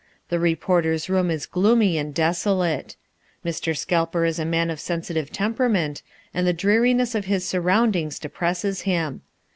[0.29, 2.95] The reporters' room is gloomy and desolate.
[3.45, 3.77] Mr.
[3.77, 6.01] Scalper is a man of sensitive temperament
[6.33, 9.21] and the dreariness of his surroundings depresses him.